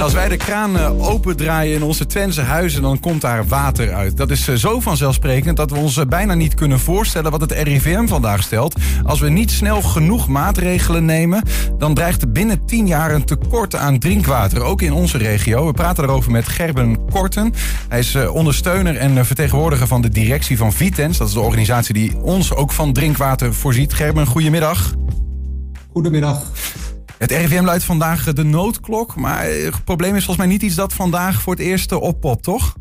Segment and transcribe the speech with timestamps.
[0.00, 4.16] Als wij de kraan eh, opendraaien in onze Twentse huizen, dan komt daar water uit.
[4.16, 7.52] Dat is eh, zo vanzelfsprekend dat we ons eh, bijna niet kunnen voorstellen wat het
[7.52, 8.74] RIVM vandaag stelt.
[9.04, 11.42] Als we niet snel genoeg maatregelen nemen,
[11.78, 15.66] dan dreigt er binnen 10 jaar een tekort aan drinkwater, ook in onze regio.
[15.66, 17.54] We praten erover met Gerben Korten.
[17.88, 21.18] Hij is ondersteuner en vertegenwoordiger van de directie van Vitens.
[21.18, 23.92] Dat is de organisatie die ons ook van drinkwater voorziet.
[23.92, 24.94] Gerben, goedemiddag.
[25.92, 26.42] Goedemiddag.
[27.20, 30.92] Het RIVM luidt vandaag de noodklok, maar het probleem is volgens mij niet iets dat
[30.92, 32.76] vandaag voor het eerst oppopt, toch?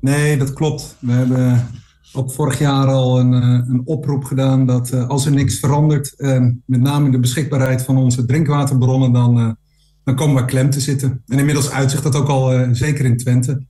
[0.00, 0.96] Nee, dat klopt.
[1.00, 1.68] We hebben
[2.12, 6.14] ook vorig jaar al een, eh, een oproep gedaan dat eh, als er niks verandert,
[6.16, 9.56] eh, met name de beschikbaarheid van onze drinkwaterbronnen, dan,
[10.04, 11.22] dan komen we klem te zitten.
[11.26, 13.66] En inmiddels uitzicht dat ook al zeker in Twente.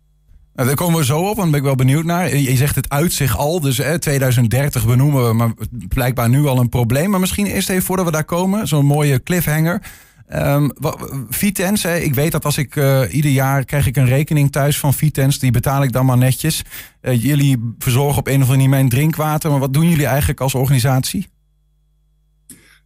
[0.59, 2.37] Nou, daar komen we zo op, want ben ik wel benieuwd naar.
[2.37, 5.53] Je zegt het uit zich al, dus hè, 2030 benoemen we, maar
[5.89, 7.11] blijkbaar nu al een probleem.
[7.11, 9.83] Maar misschien eerst even voordat we daar komen, zo'n mooie cliffhanger.
[10.35, 10.73] Um,
[11.29, 14.95] Vitens, ik weet dat als ik uh, ieder jaar krijg ik een rekening thuis van
[14.95, 16.65] Vitens, die betaal ik dan maar netjes.
[17.03, 20.41] Uh, jullie verzorgen op een of andere manier mijn drinkwater, maar wat doen jullie eigenlijk
[20.41, 21.27] als organisatie?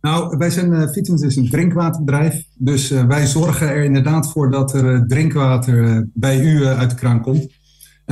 [0.00, 2.44] Nou, wij zijn, uh, Vitens is een drinkwaterbedrijf.
[2.58, 7.60] Dus wij zorgen er inderdaad voor dat er drinkwater bij u uit de kraan komt.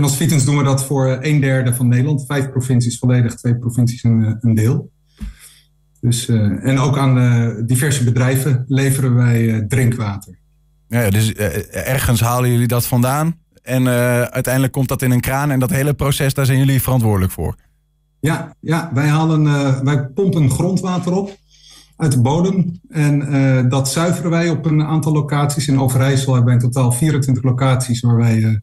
[0.00, 2.24] En als Vitens doen we dat voor een derde van Nederland.
[2.26, 4.90] Vijf provincies volledig, twee provincies een, eh, een deel.
[6.00, 10.38] Dus, uh, en ook aan uh, diverse bedrijven leveren wij uh, drinkwater.
[10.88, 13.38] Ja, dus ergens halen jullie dat vandaan.
[13.62, 13.88] En
[14.30, 15.50] uiteindelijk komt dat in een kraan.
[15.50, 17.54] En dat hele proces, daar zijn jullie verantwoordelijk voor.
[18.20, 19.44] Ja, ja wij, halen,
[19.84, 21.36] wij pompen grondwater op
[21.96, 22.80] uit de bodem.
[22.88, 25.68] En dat zuiveren wij op een aantal locaties.
[25.68, 28.60] In Overijssel hebben wij in totaal 24 locaties waar wij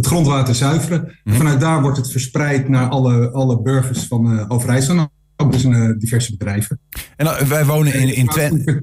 [0.00, 1.16] het grondwater zuiveren.
[1.24, 1.36] Mhm.
[1.36, 5.08] Vanuit daar wordt het verspreid naar alle, alle burgers van uh, Overijssel.
[5.36, 6.80] Ook dus uh, diverse bedrijven.
[7.16, 8.78] En uh, wij wonen in, in Twente.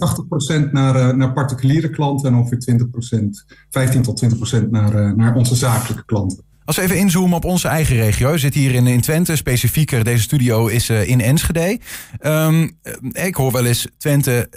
[0.68, 2.80] 80% naar, naar particuliere klanten en ongeveer
[3.16, 4.24] 20%, 15 tot
[4.66, 6.46] 20% naar, naar onze zakelijke klanten.
[6.66, 8.32] Als we even inzoomen op onze eigen regio.
[8.32, 10.04] We zitten hier in, in Twente, specifieker.
[10.04, 11.80] Deze studio is uh, in Enschede.
[12.22, 12.78] Um,
[13.12, 14.50] ik hoor wel eens, Twente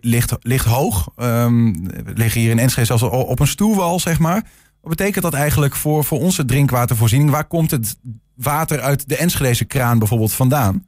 [0.00, 1.08] ligt, ligt hoog.
[1.16, 4.44] Um, we liggen hier in Enschede zelfs op een stoelwal, zeg maar.
[4.80, 7.30] Wat betekent dat eigenlijk voor, voor onze drinkwatervoorziening?
[7.30, 7.96] Waar komt het
[8.34, 10.86] water uit de Enschedese kraan bijvoorbeeld vandaan?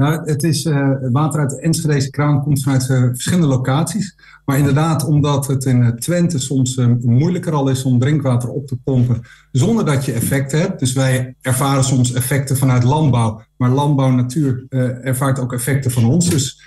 [0.00, 4.16] Nou, het is uh, water uit de Enschedese kraan komt vanuit uh, verschillende locaties.
[4.44, 8.76] Maar inderdaad, omdat het in uh, Twente soms moeilijker al is om drinkwater op te
[8.76, 9.20] pompen
[9.52, 10.78] zonder dat je effecten hebt.
[10.78, 14.66] Dus wij ervaren soms effecten vanuit landbouw, maar landbouw natuur
[15.02, 16.30] ervaart ook effecten van ons.
[16.30, 16.62] Dus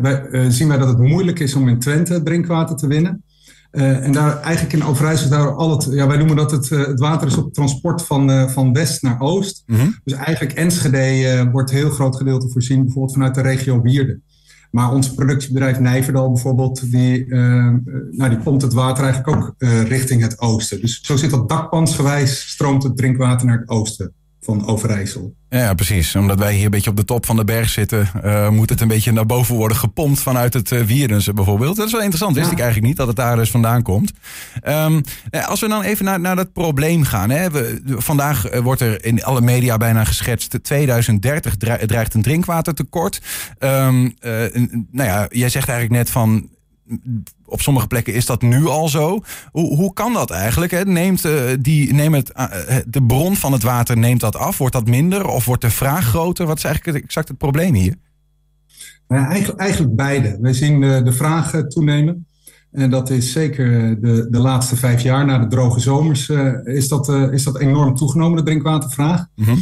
[0.00, 3.24] wij, zien wij dat het moeilijk is om in Twente drinkwater te winnen.
[3.72, 6.86] Uh, en daar eigenlijk in Overijssel, daar al het, ja, wij noemen dat het, uh,
[6.86, 9.62] het water is op transport van, uh, van west naar oost.
[9.66, 9.94] Mm -hmm.
[10.04, 14.22] Dus eigenlijk Enschede wordt een heel groot gedeelte voorzien, bijvoorbeeld vanuit de regio Wierden.
[14.70, 19.54] Maar ons productiebedrijf Nijverdal bijvoorbeeld, die, nou, die pompt het water eigenlijk ook
[19.88, 20.80] richting het oosten.
[20.80, 24.12] Dus zo zit dat dakpansgewijs, stroomt het drinkwater naar het oosten
[24.48, 25.34] van Overijssel.
[25.48, 26.16] Ja, precies.
[26.16, 28.80] Omdat wij hier een beetje op de top van de berg zitten, uh, moet het
[28.80, 31.76] een beetje naar boven worden gepompt vanuit het uh, Wierdense bijvoorbeeld.
[31.76, 32.36] Dat is wel interessant.
[32.36, 34.12] Wist ik eigenlijk niet dat het daar dus vandaan komt.
[34.68, 35.00] Um,
[35.46, 37.30] als we dan even naar, naar dat probleem gaan.
[37.30, 37.50] Hè.
[37.50, 40.58] We, vandaag wordt er in alle media bijna geschetst.
[40.62, 41.56] 2030
[41.86, 43.20] dreigt een drinkwatertekort.
[43.58, 44.12] Um, uh,
[44.90, 46.48] nou ja, jij zegt eigenlijk net van
[47.44, 49.20] op sommige plekken is dat nu al zo.
[49.50, 50.70] Hoe, hoe kan dat eigenlijk?
[50.70, 50.84] Hè?
[50.84, 54.58] Neemt, uh, die, neemt het, uh, de bron van het water neemt dat af?
[54.58, 56.46] Wordt dat minder of wordt de vraag groter?
[56.46, 57.94] Wat is eigenlijk exact het probleem hier?
[59.08, 60.38] Nou ja, eigenlijk, eigenlijk beide.
[60.40, 62.26] We zien de, de vraag toenemen.
[62.72, 66.88] En dat is zeker de, de laatste vijf jaar, na de droge zomers, uh, is,
[66.88, 69.26] dat, is dat enorm toegenomen, de drinkwatervraag.
[69.34, 69.58] Mm -hmm.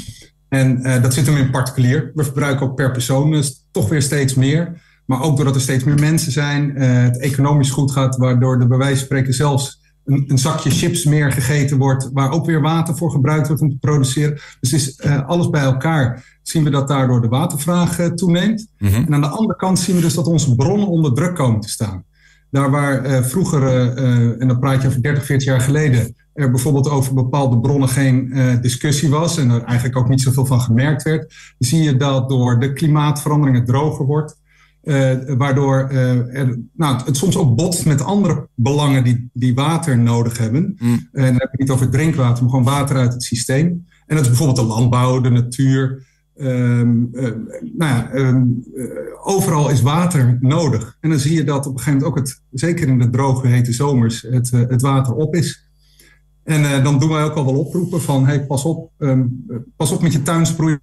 [0.48, 2.10] En dat zit hem in particulier.
[2.14, 4.80] We verbruiken ook per persoon dus toch weer steeds meer.
[5.06, 8.66] Maar ook doordat er steeds meer mensen zijn, uh, het economisch goed gaat, waardoor de
[8.66, 12.60] bij wijze van spreken zelfs een, een, zakje chips meer gegeten wordt, waar ook weer
[12.60, 14.38] water voor gebruikt wordt om te produceren.
[14.60, 18.66] Dus is uh, alles bij elkaar zien we dat daardoor de watervraag uh, toeneemt.
[18.78, 19.04] Mm -hmm.
[19.04, 21.68] En aan de andere kant zien we dus dat onze bronnen onder druk komen te
[21.68, 22.04] staan.
[22.50, 23.96] Daar waar vroeger,
[24.38, 28.32] en dan praat je over 30, 40 jaar geleden, er bijvoorbeeld over bepaalde bronnen geen
[28.60, 32.60] discussie was en er eigenlijk ook niet zoveel van gemerkt werd, zie je dat door
[32.60, 34.36] de klimaatverandering het droger wordt.
[34.86, 39.98] Uh, waardoor uh, er, nou, het soms ook botst met andere belangen die, die water
[39.98, 40.76] nodig hebben.
[40.78, 41.08] Mm.
[41.12, 43.86] En dan heb ik niet over drinkwater, maar gewoon water uit het systeem.
[44.06, 46.06] En dat is bijvoorbeeld de landbouw, de natuur.
[46.40, 47.22] Um, uh,
[47.76, 48.64] nou ja, um,
[49.22, 50.96] overal is water nodig.
[51.00, 53.46] En dan zie je dat op een gegeven moment ook het, zeker in de droge,
[53.46, 55.68] hete zomers, het, het water op is.
[56.44, 59.46] En dan doen wij ook al wel oproepen van, hey, pas op, um,
[59.76, 60.80] pas op met je tuinsproeien.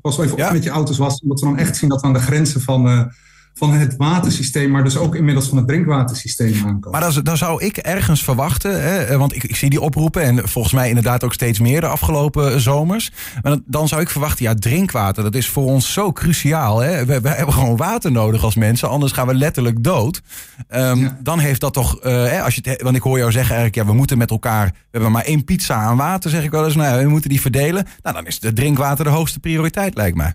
[0.00, 1.22] Pas even op met je auto's wassen.
[1.22, 3.10] Omdat we dan echt zien dat we aan de grenzen van
[3.54, 7.00] van het watersysteem, maar dus ook inmiddels van het drinkwatersysteem aankomen.
[7.00, 10.48] Maar dan, dan zou ik ergens verwachten, hè, want ik, ik, zie die oproepen en
[10.48, 13.12] volgens mij inderdaad ook steeds meer de afgelopen zomers.
[13.42, 16.80] Maar dan, zou ik verwachten, ja, drinkwater, dat is voor ons zo cruciaal.
[16.80, 17.04] Hè?
[17.04, 20.22] We, we hebben gewoon water nodig als mensen, anders gaan we letterlijk dood.
[20.68, 23.92] Ehm, dan heeft dat toch, uh, als je want ik hoor jou zeggen eigenlijk, ja,
[23.92, 26.74] we moeten met elkaar, we hebben maar één pizza aan water, zeg ik wel eens.
[26.74, 27.86] Nou, we moeten die verdelen.
[28.02, 30.34] Nou, dan is de drinkwater de hoogste prioriteit, lijkt mij.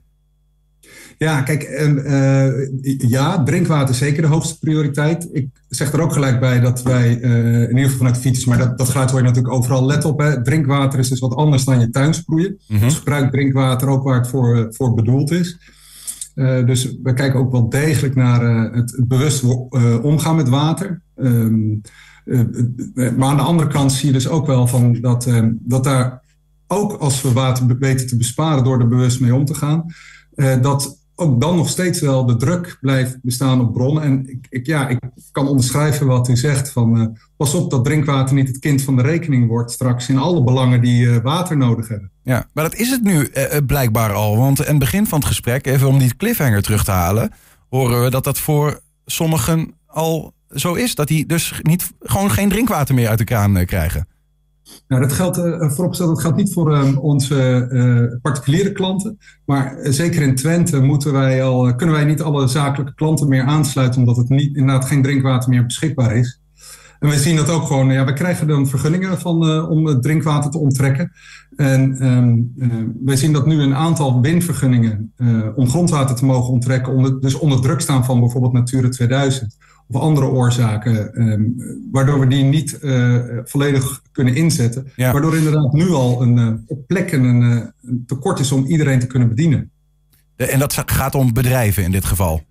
[1.18, 5.30] Ja, kijk, uh, ja, drinkwater is zeker de hoogste prioriteit.
[5.32, 8.46] Ik zeg er ook gelijk bij dat wij, uh, in ieder geval vanuit de fiets,
[8.46, 9.86] maar dat, dat geluid hoor je natuurlijk overal.
[9.86, 10.42] Let op, hè.
[10.42, 12.58] drinkwater is dus wat anders dan je tuin sproeien.
[12.68, 15.58] Mm Dus gebruik drinkwater ook waar het voor, voor bedoeld is.
[16.36, 18.42] Uh, dus we kijken ook wel degelijk naar
[18.74, 19.44] het, het bewust
[20.02, 21.02] omgaan met water.
[21.16, 21.82] Um,
[22.96, 25.28] maar aan de andere kant zie je dus ook wel van dat,
[25.60, 26.22] dat daar
[26.68, 29.86] ook als we water weten te besparen door er bewust mee om te gaan,
[30.62, 34.04] dat ook dan nog steeds wel de druk blijft bestaan op bronnen.
[34.04, 35.00] En ik, ik ja, ik
[35.32, 36.72] kan onderschrijven wat u zegt.
[36.72, 37.08] Van, uh,
[37.38, 40.82] pas op dat drinkwater niet het kind van de rekening wordt straks in alle belangen
[40.82, 42.12] die uh, water nodig hebben.
[42.24, 43.30] Ja, maar dat is het nu
[43.66, 44.38] blijkbaar al.
[44.38, 47.32] Want in het begin van het gesprek, even om die cliffhanger terug te halen,
[47.70, 50.96] horen we dat dat voor sommigen al zo is.
[50.96, 54.08] Dat die dus niet, gewoon geen drinkwater meer uit de kraan krijgen.
[54.88, 59.18] Nou, dat geldt uh, vooropgesteld, dat geldt niet voor um, onze uh, particuliere klanten.
[59.46, 64.00] Maar zeker in Twente moeten wij al, kunnen wij niet alle zakelijke klanten meer aansluiten,
[64.00, 66.42] omdat het niet, inderdaad geen drinkwater meer beschikbaar is.
[67.00, 70.02] En we zien dat ook gewoon, ja, we krijgen dan vergunningen van, uh, om het
[70.02, 71.12] drinkwater te onttrekken.
[71.56, 72.74] En um, uh,
[73.06, 77.36] wij zien dat nu een aantal winvergunningen uh, om grondwater te mogen onttrekken, onder, dus
[77.36, 79.58] onder druk staan van bijvoorbeeld Natura 2000
[79.88, 81.56] of andere oorzaken, um,
[81.92, 82.80] waardoor we die niet
[83.44, 84.88] volledig kunnen inzetten.
[84.96, 85.12] Ja.
[85.12, 87.42] Waardoor inderdaad nu al een, op plekken een,
[87.82, 89.72] een, tekort is om iedereen te kunnen bedienen.
[90.36, 92.42] En dat gaat om bedrijven in dit geval?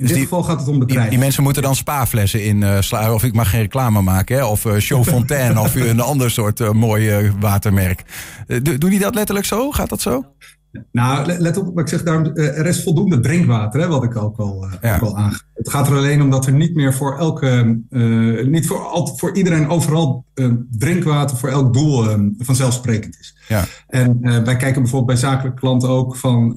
[0.00, 1.10] In dit geval gaat het om bedrijven.
[1.10, 3.12] Die, mensen moeten dan spaaflessen in uh, slaan.
[3.12, 4.36] Of ik mag geen reclame maken.
[4.36, 4.44] Hè?
[4.44, 5.60] Of uh, Show Fontaine.
[5.66, 8.02] of een ander soort uh, mooi watermerk.
[8.62, 9.70] doen die dat letterlijk zo?
[9.70, 10.24] Gaat dat zo?
[10.92, 12.02] Nou, let op wat ik zeg.
[12.02, 14.94] Daarom, er is voldoende drinkwater, hè, wat ik ook al, ja.
[14.94, 15.44] ook al aangeef.
[15.54, 19.06] Het gaat er alleen om dat er niet meer voor elke, uh, niet voor, al,
[19.16, 23.36] voor iedereen overal uh, drinkwater voor elk doel uh, vanzelfsprekend is.
[23.48, 23.64] Ja.
[23.88, 26.54] En wij kijken bijvoorbeeld bij zakelijke klanten ook van,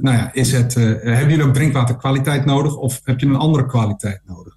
[0.00, 4.20] nou ja, is het, hebben jullie ook drinkwaterkwaliteit nodig of heb je een andere kwaliteit
[4.26, 4.56] nodig?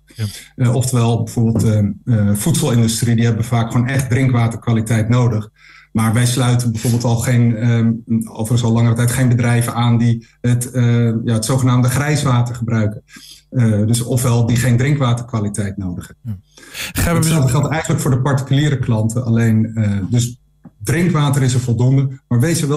[0.55, 0.71] Ja.
[0.71, 1.93] oftewel bijvoorbeeld
[2.33, 5.49] voedselindustrie, die hebben vaak gewoon echt drinkwaterkwaliteit nodig.
[5.97, 10.27] Maar wij sluiten bijvoorbeeld al geen, um, overigens al langere tijd, geen bedrijven aan die
[10.41, 13.03] het, uh, ja, het zogenaamde grijswater gebruiken.
[13.51, 16.44] Uh, dus ofwel die geen drinkwaterkwaliteit nodig hebben.
[16.94, 17.13] Ja.
[17.13, 19.25] Hetzelfde geldt eigenlijk voor de particuliere klanten.
[19.25, 20.39] Alleen, uh, dus
[20.83, 22.19] drinkwater is er voldoende.
[22.27, 22.67] Maar wees er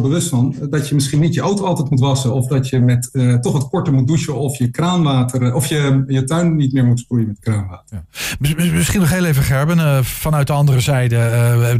[0.00, 2.32] bewust van dat je misschien niet je auto altijd moet wassen.
[2.32, 4.34] Of dat je met uh, toch wat korter moet douchen.
[4.34, 5.54] Of je kraanwater.
[5.54, 8.02] Of je je tuin niet meer moet sproeien met kraanwater.
[8.38, 8.72] Ja.
[8.72, 9.78] Misschien nog heel even Gerben.
[9.78, 11.16] Uh, vanuit de andere zijde.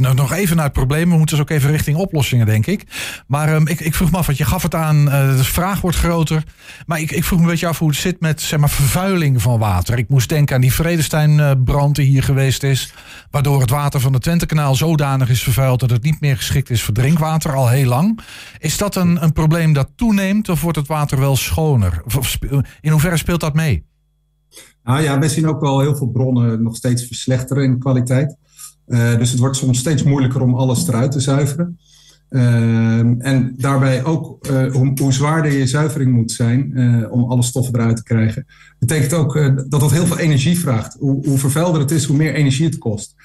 [0.01, 1.09] Uh, nog even naar het probleem.
[1.09, 2.83] We moeten dus ook even richting oplossingen denk ik.
[3.27, 4.25] Maar um, ik, ik vroeg me af.
[4.25, 5.05] Want je gaf het aan.
[5.05, 6.43] de vraag wordt groter.
[6.85, 9.41] Maar ik, ik vroeg me een beetje af hoe het zit met zeg maar, vervuiling
[9.41, 9.97] van water.
[9.97, 12.93] Ik moest denken aan die Vredesteinbrand die hier geweest is.
[13.31, 15.79] Waardoor het water van het Twentekanaal zodanig is vervuild.
[15.79, 17.55] Dat het niet meer geschikt is voor drinkwater.
[17.55, 18.06] Al heel lang.
[18.59, 22.03] Is dat een, een probleem dat toeneemt of wordt het water wel schoner?
[22.81, 23.85] In hoeverre speelt dat mee?
[24.83, 28.35] Nou ja, we zien ook wel heel veel bronnen nog steeds verslechteren in kwaliteit.
[28.87, 31.79] Uh, dus het wordt soms steeds moeilijker om alles eruit te zuiveren.
[32.29, 36.73] Uh, en daarbij ook hoe, hoe, zwaarder je zuivering moet zijn
[37.09, 38.45] om alle stoffen eruit te krijgen.
[38.79, 39.33] Betekent ook
[39.69, 40.95] dat dat heel veel energie vraagt.
[40.99, 43.15] Hoe, hoe vervuilder het is, hoe meer energie het kost.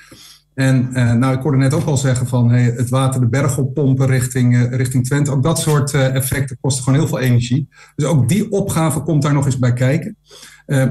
[0.55, 3.59] En uh, nou, ik hoorde net ook al zeggen van hey, het water de berg
[3.59, 5.31] oppompen richting, uh, richting Twente.
[5.31, 7.69] Ook dat soort uh, effecten kosten gewoon heel veel energie.
[7.97, 10.17] Dus ook die opgave komt daar nog eens bij kijken.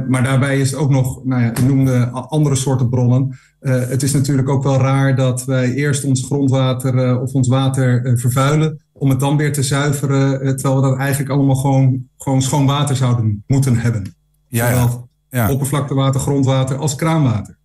[0.08, 3.39] maar daarbij is het ook nog, nou ja, ik noemde andere soorten bronnen.
[3.60, 8.82] het is natuurlijk ook wel raar dat wij eerst ons grondwater of ons water vervuilen.
[8.91, 10.39] Om het dan weer te zuiveren.
[10.39, 14.15] terwijl we dat eigenlijk allemaal gewoon, gewoon schoon water zouden moeten hebben.
[14.48, 14.89] Ja, ja.
[15.30, 15.51] ja.
[15.51, 17.60] oppervlaktewater, grondwater als kraanwater.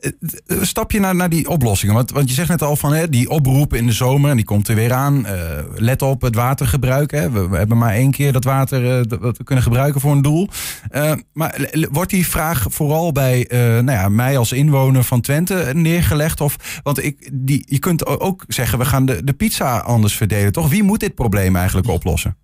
[0.00, 1.94] Eh, stap je naar, naar die oplossingen?
[1.94, 4.44] Want, want je zegt net al van hè, die oproep in de zomer en die
[4.44, 5.26] komt er weer aan.
[5.26, 5.32] Uh,
[5.74, 7.10] let op het watergebruik.
[7.10, 7.30] Hè.
[7.30, 10.48] We, hebben maar één keer dat water uh, dat we kunnen gebruiken voor een doel.
[10.92, 16.40] Uh, maar wordt die vraag vooral bij nou ja, mij als inwoner van Twente neergelegd?
[16.40, 20.52] Of, want ik, die, je kunt ook zeggen, we gaan de, de pizza anders verdelen.
[20.52, 20.68] Toch?
[20.68, 22.36] Wie moet dit probleem eigenlijk oplossen?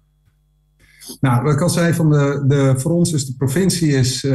[1.21, 4.33] Nou, wat ik al zei, van de, de, voor ons is de provincie is, uh,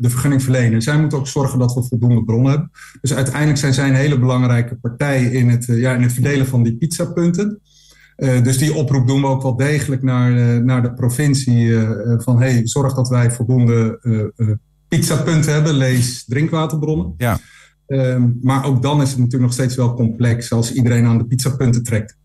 [0.00, 0.82] de vergunningverlener.
[0.82, 2.70] Zij moeten ook zorgen dat we voldoende bronnen hebben.
[3.00, 6.46] Dus uiteindelijk zijn zij een hele belangrijke partij in het, uh, ja, in het verdelen
[6.46, 7.60] van die pizzapunten.
[8.16, 11.76] dus die oproep doen we ook wel degelijk naar, naar de provincie.
[12.18, 14.00] van hey, zorg dat wij voldoende
[14.88, 17.14] pizzapunten hebben, lees drinkwaterbronnen.
[17.16, 17.38] Ja.
[17.86, 21.24] Ehm, maar ook dan is het natuurlijk nog steeds wel complex als iedereen aan de
[21.24, 22.16] pizzapunten trekt.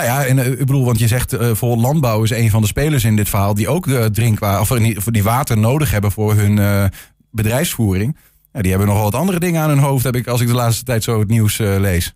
[0.00, 2.66] Nou ja, en, ik bedoel, want je zegt uh, voor landbouw is een van de
[2.66, 6.90] spelers in dit verhaal die ook uh, drinkwater of die water nodig hebben voor hun
[7.30, 8.16] bedrijfsvoering.
[8.52, 10.54] Ja, die hebben nog wat andere dingen aan hun hoofd, heb ik als ik de
[10.54, 12.14] laatste tijd zo het nieuws lees.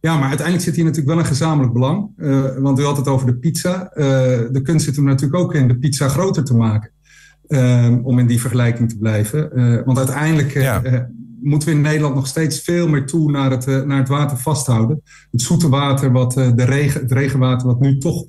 [0.00, 2.10] Ja, maar uiteindelijk zit hier natuurlijk wel een gezamenlijk belang.
[2.58, 3.90] want u had het over de pizza.
[4.52, 6.90] de kunst zit hem natuurlijk ook in de pizza groter te maken.
[7.48, 9.50] Um, om in die vergelijking te blijven.
[9.54, 10.54] Uh, want uiteindelijk
[11.42, 14.36] moeten we in Nederland nog steeds veel meer toe naar het, uh, naar het water
[14.36, 15.02] vasthouden.
[15.30, 18.24] Het zoete water, wat, de regen, het regenwater, wat nu toch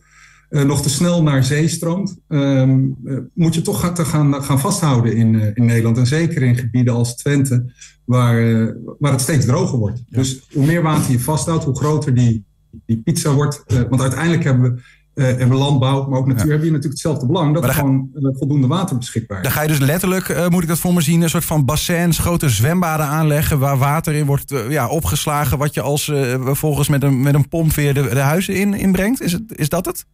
[0.49, 2.97] nog te snel naar zee stroomt, um,
[3.33, 5.97] moet je toch gaan, gaan, gaan vasthouden in, in Nederland.
[5.97, 7.73] En zeker in gebieden als Twente,
[8.05, 10.03] waar, waar het steeds droger wordt.
[10.05, 10.17] Ja.
[10.17, 12.45] Dus hoe meer water je vasthoudt, hoe groter die,
[12.85, 13.63] die pizza wordt.
[13.89, 14.81] want uiteindelijk hebben we
[15.19, 17.53] uh, en landbouw, maar ook natuur, hebben hier natuurlijk hetzelfde belang.
[17.53, 19.43] Dat er gewoon uh, voldoende water beschikbaar is.
[19.43, 21.65] Dan ga je dus letterlijk, uh, moet ik dat voor me zien, een soort van
[21.65, 27.03] bassins, grote zwembaden aanleggen waar water in wordt ja, opgeslagen, wat je als vervolgens met
[27.03, 29.21] een, met een pomp weer de, de huizen in, inbrengt.
[29.21, 30.05] Is, het, is dat het?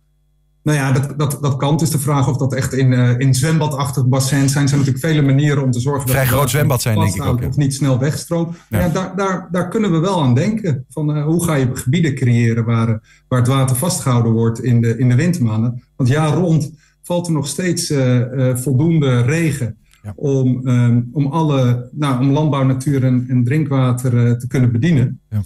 [0.65, 1.71] Nou ja, dat, dat, dat kan.
[1.71, 4.63] Het is de vraag of dat echt in, uh, in zwembadachtig bassin zijn.
[4.63, 6.33] Er zijn natuurlijk vele manieren om te zorgen Vrij dat...
[6.33, 7.43] groot zwembad zijn, denk ik ook.
[7.43, 8.57] Of niet snel wegstroomt.
[8.69, 8.79] Ja.
[8.79, 8.89] ja.
[8.89, 10.85] daar, daar, daar kunnen we wel aan denken.
[10.89, 14.97] Van, uh, hoe ga je gebieden creëren waar, waar het water vastgehouden wordt in de,
[14.97, 15.83] in de wintermaanden.
[15.95, 16.71] Want jaar rond
[17.03, 19.77] valt er nog steeds uh, voldoende regen...
[20.03, 20.13] Ja.
[20.15, 25.19] Om, um, om, alle, nou, om landbouw, natuur en, en drinkwater te kunnen bedienen.
[25.29, 25.41] Ja.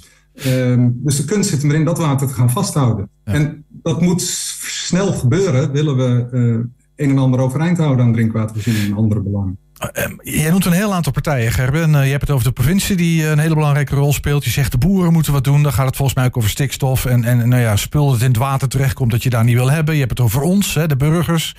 [0.72, 3.10] Um, dus de kunst zit erin dat water te gaan vasthouden.
[3.24, 6.54] En dat moet snel gebeuren, willen we uh,
[6.96, 9.58] een en ander overeind houden aan drinkwatervoorziening en andere belangen.
[9.80, 11.94] Uh, jij noemt een heel aantal partijen, Gerben.
[11.94, 14.44] Uh, je hebt het over de provincie die een hele belangrijke rol speelt.
[14.44, 15.64] Je zegt de boeren moeten wat doen.
[15.64, 17.06] Dan gaat het volgens mij ook over stikstof.
[17.06, 19.72] En, en nou ja, spul dat in het water terechtkomt dat je daar niet wil
[19.72, 19.94] hebben.
[19.94, 21.56] Je hebt het over ons, hè, de burgers.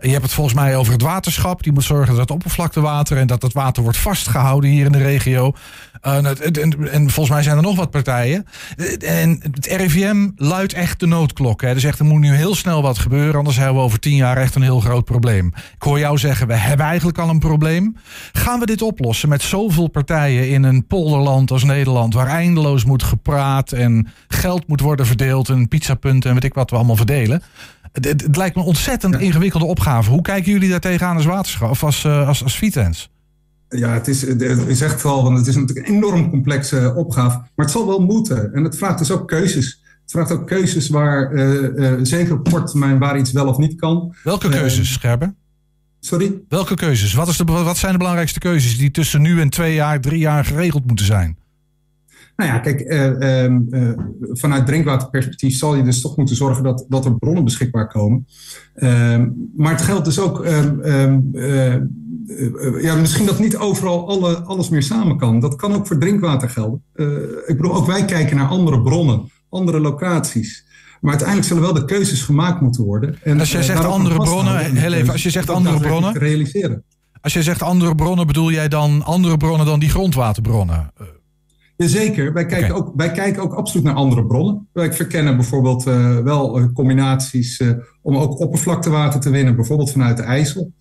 [0.00, 1.62] Je hebt het volgens mij over het waterschap.
[1.62, 5.02] Die moet zorgen dat het oppervlaktewater en dat het water wordt vastgehouden hier in de
[5.02, 5.52] regio.
[6.00, 6.26] En,
[6.90, 8.46] en, volgens mij zijn er nog wat partijen.
[8.98, 11.62] En het RIVM luidt echt de noodklok.
[11.62, 11.74] Hè.
[11.74, 13.34] Dus echt, er moet nu heel snel wat gebeuren.
[13.34, 15.46] Anders hebben we over tien jaar echt een heel groot probleem.
[15.56, 17.58] Ik hoor jou zeggen, we hebben eigenlijk al een probleem.
[18.32, 22.14] Gaan we dit oplossen met zoveel partijen in een polderland als Nederland...
[22.14, 25.48] waar eindeloos moet gepraat en geld moet worden verdeeld...
[25.48, 27.42] en pizzapunten en weet ik wat we allemaal verdelen...
[27.92, 30.10] Het, het, het lijkt me een ontzettend ingewikkelde opgave.
[30.10, 33.10] Hoe kijken jullie daar tegenaan als waterschap of als, uh, als, als Vitens?
[33.68, 37.36] Ja, het is, je zegt het al, want het is natuurlijk een enorm complexe opgave.
[37.36, 38.54] Maar het zal wel moeten.
[38.54, 39.82] En het vraagt dus ook keuzes.
[40.02, 43.58] Het vraagt ook keuzes waar, uh, uh, zeker op korte termijn, waar iets wel of
[43.58, 44.14] niet kan.
[44.24, 45.36] Welke keuzes, Scherben?
[46.00, 46.40] Sorry?
[46.48, 47.14] Welke keuzes?
[47.14, 50.18] Wat, is de, wat zijn de belangrijkste keuzes die tussen nu en twee jaar, drie
[50.18, 51.38] jaar geregeld moeten zijn?
[52.40, 57.04] Nou ja, kijk, uh, uh, vanuit drinkwaterperspectief zal je dus toch moeten zorgen dat, dat
[57.04, 58.26] er bronnen beschikbaar komen.
[58.76, 59.22] Uh,
[59.56, 61.76] maar het geldt dus ook, uh,
[62.82, 65.40] ja, misschien dat niet overal alle, alles meer samen kan.
[65.40, 66.82] Dat kan ook voor drinkwater gelden.
[67.46, 70.64] ik bedoel, ook wij kijken naar andere bronnen, andere locaties.
[71.00, 73.18] Maar uiteindelijk zullen wel de keuzes gemaakt moeten worden.
[73.22, 76.18] En als jij zegt andere bronnen, heel even, als je zegt andere bronnen.
[76.18, 76.84] Realiseren.
[77.20, 80.92] Als je zegt andere bronnen, bedoel jij dan andere bronnen dan die grondwaterbronnen?
[81.76, 84.68] Jazeker, wij kijken, ook, wij kijken ook absoluut naar andere bronnen.
[84.72, 87.70] Wij verkennen bijvoorbeeld uh, wel uh, combinaties uh,
[88.02, 90.72] om ook oppervlaktewater te winnen, bijvoorbeeld vanuit de IJssel.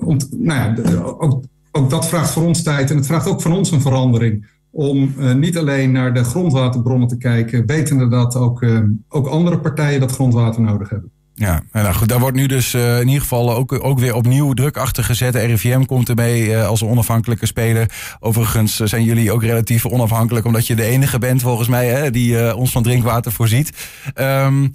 [0.00, 0.74] om, nou ja,
[1.18, 4.46] ook, ook, dat vraagt voor ons tijd en het vraagt ook van ons een verandering.
[4.76, 8.64] Om niet alleen naar de grondwaterbronnen te kijken, wetende dat ook,
[9.08, 11.10] ook andere partijen dat grondwater nodig hebben.
[11.38, 14.52] Ja, nou goed, daar wordt nu dus uh, in ieder geval ook, ook weer opnieuw
[14.52, 15.32] druk achter gezet.
[15.32, 17.90] De RIVM komt ermee als onafhankelijke speler.
[18.20, 22.56] Overigens zijn jullie ook relatief onafhankelijk, omdat je de enige bent volgens mij hè, die
[22.56, 23.72] ons van drinkwater voorziet.
[24.14, 24.74] Um,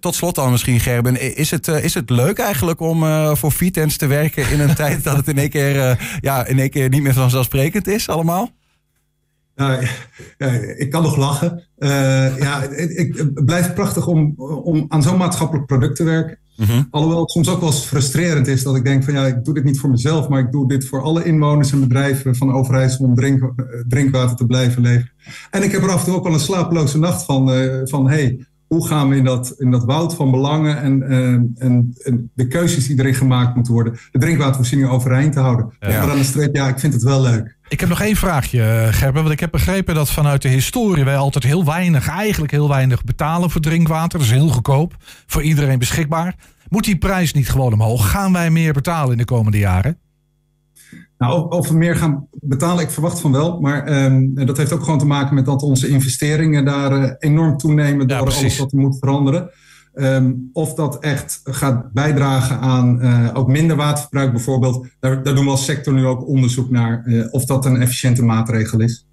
[0.00, 1.36] tot slot dan misschien, Gerben.
[1.36, 3.04] Is het, is het leuk eigenlijk om
[3.36, 6.70] voor Vitens te werken in een tijd dat het in één keer, ja, in één
[6.70, 8.50] keer niet meer vanzelfsprekend is allemaal?
[9.56, 11.62] Uh, ik kan nog lachen.
[11.78, 16.38] Uh, ja, ik, het blijft prachtig om, om aan zo'n maatschappelijk product te werken.
[16.56, 16.88] Mm-hmm.
[16.90, 19.54] Alhoewel het soms ook wel eens frustrerend is dat ik denk van ja, ik doe
[19.54, 23.04] dit niet voor mezelf, maar ik doe dit voor alle inwoners en bedrijven van Overijssel
[23.04, 25.12] om drink, eh, drinkwater te blijven leveren.
[25.50, 28.08] En ik heb er af en toe ook al een slapeloze nacht van, uh, van
[28.08, 31.02] hey, hoe gaan we in dat, in dat woud van belangen en,
[31.58, 35.72] en, en, de keuzes die erin gemaakt moeten worden, de drinkwatervoorziening overeind te houden.
[35.80, 35.88] Ja.
[35.88, 37.56] Maar aan de streep, ja, ik vind het wel leuk.
[37.68, 39.22] Ik heb nog één vraagje, Gerben.
[39.22, 43.04] Want ik heb begrepen dat vanuit de historie wij altijd heel weinig, eigenlijk heel weinig
[43.04, 44.18] betalen voor drinkwater.
[44.18, 46.34] Dat is heel goedkoop, voor iedereen beschikbaar.
[46.68, 48.10] Moet die prijs niet gewoon omhoog?
[48.10, 49.98] Gaan wij meer betalen in de komende jaren?
[51.22, 53.60] Nou, of we meer gaan betalen, ik verwacht van wel.
[53.60, 58.08] Maar ehm, dat heeft ook gewoon te maken met dat onze investeringen daar enorm toenemen
[58.08, 59.50] door alles wat er moet veranderen.
[59.94, 63.02] Ehm, of dat echt gaat bijdragen aan
[63.34, 64.86] ook minder waterverbruik bijvoorbeeld.
[65.00, 68.80] Daar, daar, doen we als sector nu ook onderzoek naar of dat een efficiënte maatregel
[68.80, 69.06] is.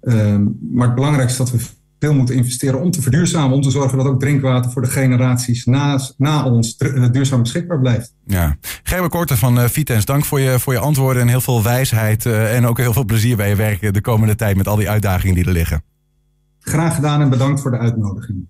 [0.00, 1.66] Ehm, maar het belangrijkste is dat we
[2.02, 3.56] veel moeten investeren om te verduurzamen.
[3.56, 7.80] Om te zorgen dat ook drinkwater voor de generaties na, na ons eh, duurzaam beschikbaar
[7.80, 8.14] blijft.
[8.26, 8.56] Ja.
[8.82, 12.24] Gerber Korte van uh, Vitens, dank voor je, voor je antwoorden en heel veel wijsheid.
[12.24, 14.90] Uh, en ook heel veel plezier bij je werk de komende tijd met al die
[14.90, 15.82] uitdagingen die er liggen.
[16.58, 18.48] Graag gedaan en bedankt voor de uitnodiging.